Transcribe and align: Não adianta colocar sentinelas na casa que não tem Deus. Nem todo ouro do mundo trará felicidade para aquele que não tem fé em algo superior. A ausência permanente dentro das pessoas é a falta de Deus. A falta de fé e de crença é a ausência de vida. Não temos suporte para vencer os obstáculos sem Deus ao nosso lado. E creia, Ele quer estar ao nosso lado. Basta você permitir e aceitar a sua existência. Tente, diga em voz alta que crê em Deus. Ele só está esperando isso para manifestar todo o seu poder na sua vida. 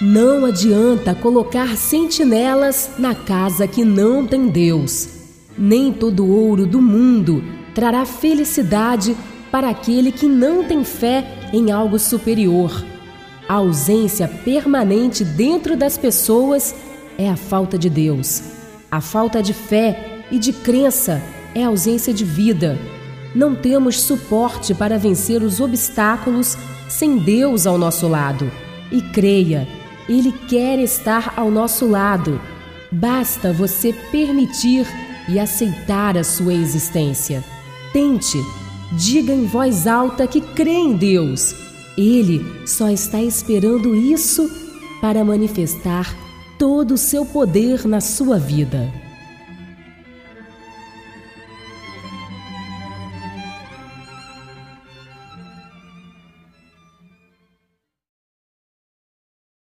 Não 0.00 0.44
adianta 0.44 1.14
colocar 1.14 1.74
sentinelas 1.74 2.90
na 2.98 3.14
casa 3.14 3.66
que 3.66 3.82
não 3.82 4.26
tem 4.26 4.48
Deus. 4.48 5.08
Nem 5.56 5.90
todo 5.90 6.30
ouro 6.30 6.66
do 6.66 6.82
mundo 6.82 7.42
trará 7.74 8.04
felicidade 8.04 9.16
para 9.50 9.70
aquele 9.70 10.12
que 10.12 10.26
não 10.26 10.64
tem 10.64 10.84
fé 10.84 11.48
em 11.50 11.70
algo 11.70 11.98
superior. 11.98 12.84
A 13.48 13.54
ausência 13.54 14.28
permanente 14.28 15.24
dentro 15.24 15.74
das 15.74 15.96
pessoas 15.96 16.74
é 17.16 17.30
a 17.30 17.36
falta 17.36 17.78
de 17.78 17.88
Deus. 17.88 18.42
A 18.90 19.00
falta 19.00 19.42
de 19.42 19.54
fé 19.54 20.26
e 20.30 20.38
de 20.38 20.52
crença 20.52 21.22
é 21.54 21.64
a 21.64 21.68
ausência 21.68 22.12
de 22.12 22.22
vida. 22.22 22.78
Não 23.34 23.54
temos 23.54 24.02
suporte 24.02 24.74
para 24.74 24.98
vencer 24.98 25.42
os 25.42 25.58
obstáculos 25.58 26.54
sem 26.86 27.16
Deus 27.16 27.66
ao 27.66 27.78
nosso 27.78 28.06
lado. 28.06 28.52
E 28.92 29.00
creia, 29.00 29.66
Ele 30.08 30.32
quer 30.32 30.78
estar 30.78 31.34
ao 31.36 31.50
nosso 31.50 31.86
lado. 31.86 32.40
Basta 32.90 33.52
você 33.52 33.92
permitir 33.92 34.86
e 35.28 35.38
aceitar 35.38 36.16
a 36.16 36.22
sua 36.22 36.54
existência. 36.54 37.42
Tente, 37.92 38.38
diga 38.92 39.32
em 39.32 39.46
voz 39.46 39.86
alta 39.86 40.26
que 40.26 40.40
crê 40.40 40.74
em 40.74 40.96
Deus. 40.96 41.54
Ele 41.96 42.44
só 42.66 42.88
está 42.90 43.22
esperando 43.22 43.94
isso 43.94 44.48
para 45.00 45.24
manifestar 45.24 46.14
todo 46.58 46.94
o 46.94 46.98
seu 46.98 47.24
poder 47.24 47.86
na 47.86 48.00
sua 48.00 48.38
vida. 48.38 49.05